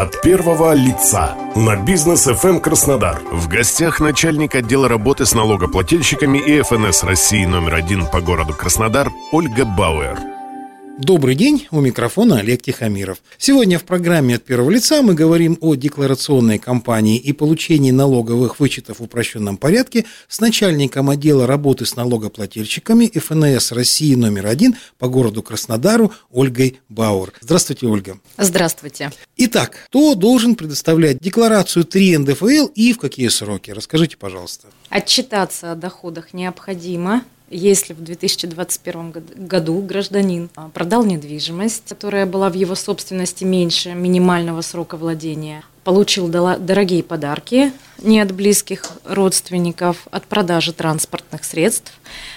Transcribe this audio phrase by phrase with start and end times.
[0.00, 3.20] От первого лица на бизнес FM Краснодар.
[3.30, 9.10] В гостях начальник отдела работы с налогоплательщиками и ФНС России номер один по городу Краснодар
[9.30, 10.39] Ольга Бауэр.
[11.00, 13.22] Добрый день, у микрофона Олег Тихомиров.
[13.38, 18.98] Сегодня в программе «От первого лица» мы говорим о декларационной кампании и получении налоговых вычетов
[18.98, 25.42] в упрощенном порядке с начальником отдела работы с налогоплательщиками ФНС России номер один по городу
[25.42, 27.32] Краснодару Ольгой Бауэр.
[27.40, 28.20] Здравствуйте, Ольга.
[28.36, 29.10] Здравствуйте.
[29.38, 33.70] Итак, кто должен предоставлять декларацию 3 НДФЛ и в какие сроки?
[33.70, 34.66] Расскажите, пожалуйста.
[34.90, 42.54] Отчитаться о доходах необходимо если в 2021 году гражданин а, продал недвижимость, которая была в
[42.54, 50.72] его собственности меньше минимального срока владения, получил дорогие подарки не от близких родственников, от продажи
[50.72, 51.92] транспортных средств,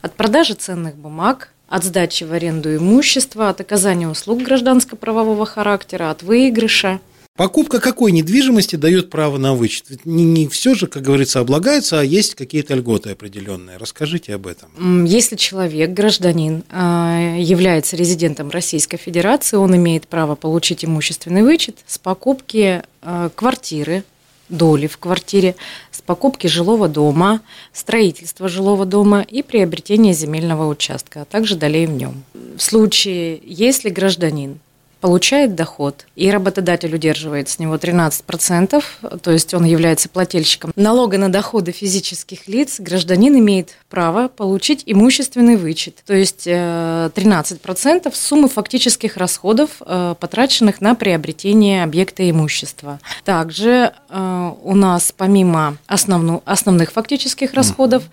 [0.00, 6.22] от продажи ценных бумаг, от сдачи в аренду имущества, от оказания услуг гражданско-правового характера, от
[6.22, 7.00] выигрыша–
[7.36, 10.06] Покупка какой недвижимости дает право на вычет?
[10.06, 13.76] Не, не все же, как говорится, облагается, а есть какие-то льготы определенные.
[13.76, 15.04] Расскажите об этом.
[15.04, 21.98] Если человек, гражданин, а, является резидентом Российской Федерации, он имеет право получить имущественный вычет с
[21.98, 24.04] покупки а, квартиры,
[24.48, 25.56] доли в квартире,
[25.90, 27.40] с покупки жилого дома,
[27.72, 32.22] строительства жилого дома и приобретения земельного участка, а также долей в нем.
[32.32, 34.60] В случае, если гражданин
[35.04, 38.82] получает доход, и работодатель удерживает с него 13%,
[39.20, 45.56] то есть он является плательщиком налога на доходы физических лиц, гражданин имеет право получить имущественный
[45.56, 52.98] вычет, то есть 13% э, суммы фактических расходов, э, потраченных на приобретение объекта имущества.
[53.26, 58.04] Также э, у нас помимо основных фактических расходов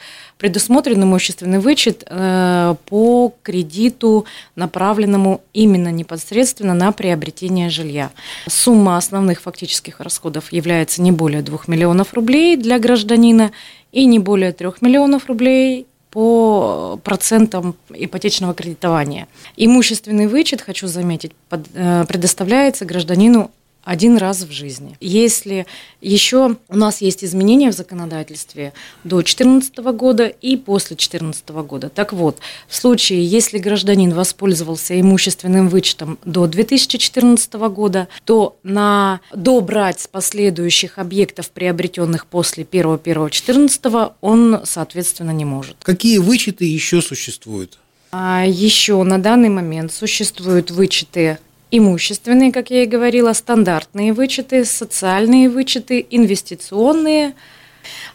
[0.41, 4.25] предусмотрен имущественный вычет по кредиту,
[4.55, 8.09] направленному именно непосредственно на приобретение жилья.
[8.49, 13.51] Сумма основных фактических расходов является не более 2 миллионов рублей для гражданина
[13.91, 19.27] и не более 3 миллионов рублей по процентам ипотечного кредитования.
[19.57, 23.51] Имущественный вычет, хочу заметить, э, предоставляется гражданину
[23.83, 24.95] один раз в жизни.
[24.99, 25.65] Если
[26.01, 31.89] еще у нас есть изменения в законодательстве до 2014 года и после 2014 года.
[31.89, 40.01] Так вот, в случае, если гражданин воспользовался имущественным вычетом до 2014 года, то на добрать
[40.01, 45.77] с последующих объектов, приобретенных после 1.1.14, он, соответственно, не может.
[45.83, 47.77] Какие вычеты еще существуют?
[48.11, 51.39] А еще на данный момент существуют вычеты
[51.71, 57.33] имущественные, как я и говорила, стандартные вычеты, социальные вычеты, инвестиционные.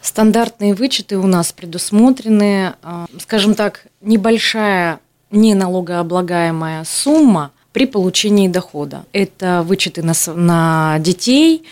[0.00, 5.00] Стандартные вычеты у нас предусмотрены, а, скажем так, небольшая
[5.32, 9.04] неналогооблагаемая сумма при получении дохода.
[9.12, 11.62] Это вычеты на, на детей.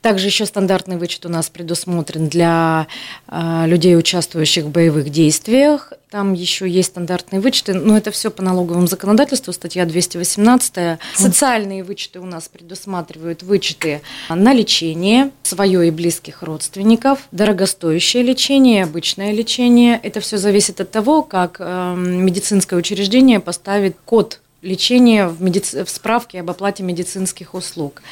[0.00, 2.86] Также еще стандартный вычет у нас предусмотрен для
[3.26, 5.94] э, людей, участвующих в боевых действиях.
[6.12, 11.00] Там еще есть стандартные вычеты, но это все по налоговому законодательству, статья 218.
[11.16, 19.32] Социальные вычеты у нас предусматривают вычеты на лечение свое и близких родственников, дорогостоящее лечение, обычное
[19.32, 19.98] лечение.
[20.00, 25.84] Это все зависит от того, как э, медицинское учреждение поставит код лечение в, медици...
[25.84, 28.02] в справке об оплате медицинских услуг.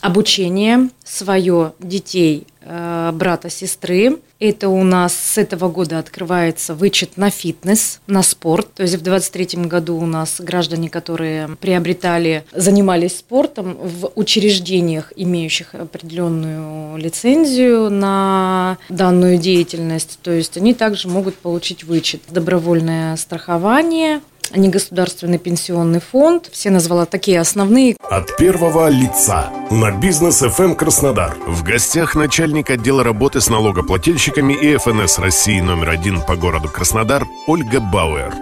[0.00, 4.18] Обучение свое детей, э, брата, сестры.
[4.38, 8.68] Это у нас с этого года открывается вычет на фитнес, на спорт.
[8.74, 15.74] То есть в 2023 году у нас граждане, которые приобретали, занимались спортом в учреждениях, имеющих
[15.74, 22.20] определенную лицензию на данную деятельность, то есть они также могут получить вычет.
[22.28, 24.20] Добровольное страхование,
[24.54, 26.48] негосударственный пенсионный фонд.
[26.52, 27.96] Все назвала такие основные.
[28.10, 31.36] От первого лица на бизнес FM Краснодар.
[31.46, 37.26] В гостях начальник отдела работы с налогоплательщиками и ФНС России номер один по городу Краснодар
[37.46, 38.34] Ольга Бауэр.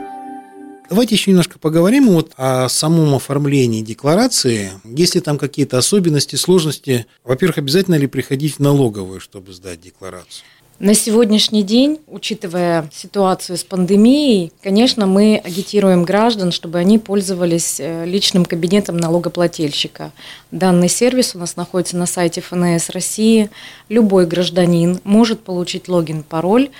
[0.93, 4.73] Давайте еще немножко поговорим вот о самом оформлении декларации.
[4.84, 7.07] Есть ли там какие-то особенности, сложности?
[7.25, 10.45] Во-первых, обязательно ли приходить в налоговую, чтобы сдать декларацию?
[10.78, 18.04] На сегодняшний день, учитывая ситуацию с пандемией, конечно, мы агитируем граждан, чтобы они пользовались э,
[18.04, 20.10] личным кабинетом налогоплательщика.
[20.51, 23.51] Данный сервис у нас находится на сайте ФНС России.
[23.89, 26.71] Любой гражданин может получить логин, пароль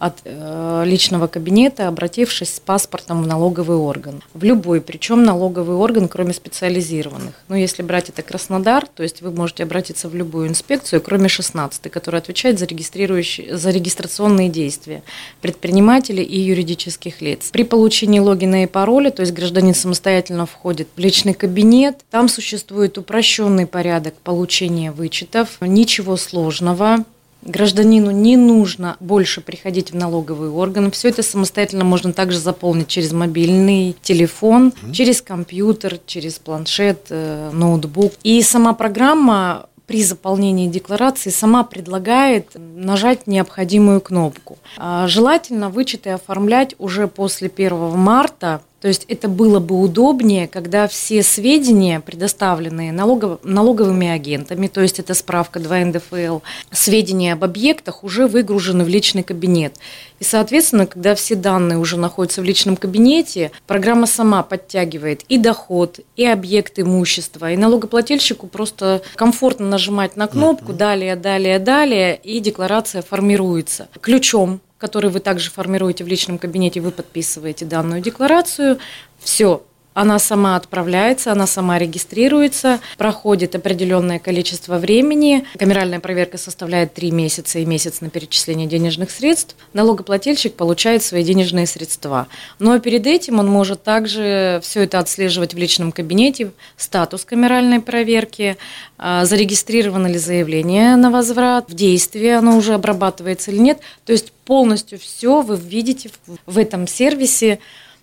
[0.00, 4.22] от э, личного кабинета, обратившись с паспортом в налоговый орган.
[4.32, 7.34] В любой, причем налоговый орган, кроме специализированных.
[7.48, 11.28] Но ну, если брать это Краснодар, то есть вы можете обратиться в любую инспекцию, кроме
[11.28, 15.02] 16, которая отвечает за, регистрирующие, за регистрационные действия
[15.42, 17.50] предпринимателей и юридических лиц.
[17.52, 22.96] При получении логина и пароля, то есть гражданин самостоятельно входит в личный кабинет, там существует
[22.96, 27.04] упрощенный порядок получения вычетов, ничего сложного.
[27.42, 30.90] Гражданину не нужно больше приходить в налоговый орган.
[30.90, 34.92] Все это самостоятельно можно также заполнить через мобильный телефон, mm-hmm.
[34.92, 38.12] через компьютер, через планшет, э, ноутбук.
[38.22, 44.56] И сама программа при заполнении декларации сама предлагает нажать необходимую кнопку.
[44.76, 50.88] А, желательно вычеты оформлять уже после 1 марта то есть это было бы удобнее, когда
[50.88, 56.38] все сведения, предоставленные налогов, налоговыми агентами, то есть это справка 2 НДФЛ,
[56.72, 59.76] сведения об объектах уже выгружены в личный кабинет.
[60.18, 66.00] И, соответственно, когда все данные уже находятся в личном кабинете, программа сама подтягивает и доход,
[66.16, 73.02] и объект имущества, и налогоплательщику просто комфортно нажимать на кнопку «Далее, далее, далее», и декларация
[73.02, 73.88] формируется.
[74.00, 78.78] Ключом который вы также формируете в личном кабинете, вы подписываете данную декларацию.
[79.20, 79.62] Все,
[80.00, 85.44] она сама отправляется, она сама регистрируется, проходит определенное количество времени.
[85.58, 89.56] Камеральная проверка составляет 3 месяца и месяц на перечисление денежных средств.
[89.74, 92.28] Налогоплательщик получает свои денежные средства.
[92.58, 98.56] Но перед этим он может также все это отслеживать в личном кабинете, статус камеральной проверки,
[98.96, 103.80] а, зарегистрировано ли заявление на возврат, в действии оно уже обрабатывается или нет.
[104.06, 106.08] То есть полностью все вы видите
[106.46, 107.58] в этом сервисе,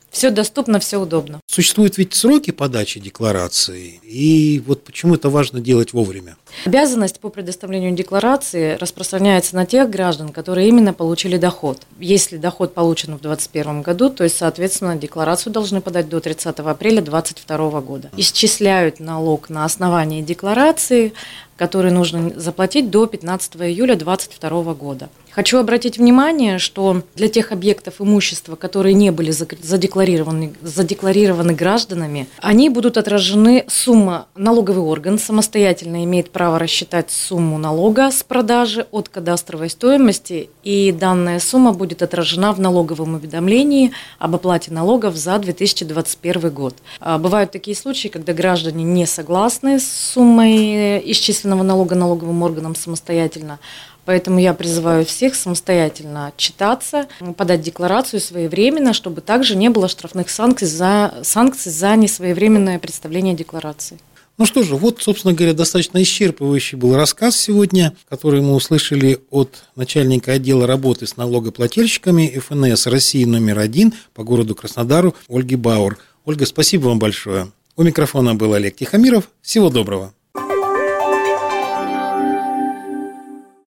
[0.09, 1.39] все доступно, все удобно.
[1.47, 6.37] Существуют ведь сроки подачи декларации, и вот почему это важно делать вовремя?
[6.65, 11.81] Обязанность по предоставлению декларации распространяется на тех граждан, которые именно получили доход.
[11.99, 17.01] Если доход получен в 2021 году, то есть, соответственно, декларацию должны подать до 30 апреля
[17.01, 18.09] 2022 года.
[18.17, 21.13] Исчисляют налог на основании декларации,
[21.57, 25.09] который нужно заплатить до 15 июля 2022 года.
[25.37, 32.69] Хочу обратить внимание, что для тех объектов имущества, которые не были задекларированы, задекларированы гражданами, они
[32.69, 39.69] будут отражены сумма, налоговый орган самостоятельно имеет право рассчитать сумму налога с продажи от кадастровой
[39.69, 46.75] стоимости, и данная сумма будет отражена в налоговом уведомлении об оплате налогов за 2021 год.
[46.99, 50.99] А, бывают такие случаи, когда граждане не согласны с суммой
[51.47, 53.59] исчисленного налога налоговым органом самостоятельно,
[54.05, 60.65] Поэтому я призываю всех самостоятельно отчитаться, подать декларацию своевременно, чтобы также не было штрафных санкций
[60.65, 63.99] за, санкций за несвоевременное представление декларации.
[64.37, 69.65] Ну что же, вот, собственно говоря, достаточно исчерпывающий был рассказ сегодня, который мы услышали от
[69.75, 75.97] начальника отдела работы с налогоплательщиками ФНС России номер один по городу Краснодару Ольги Бауэр.
[76.23, 77.51] Ольга, спасибо вам большое.
[77.75, 79.29] У микрофона был Олег Тихомиров.
[79.41, 80.13] Всего доброго.